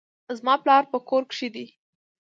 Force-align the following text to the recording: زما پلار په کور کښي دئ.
زما 0.37 0.53
پلار 0.63 0.83
په 0.91 0.97
کور 1.09 1.23
کښي 1.29 1.49
دئ. 1.55 1.67